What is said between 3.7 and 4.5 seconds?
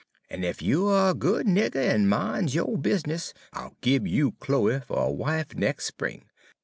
gib you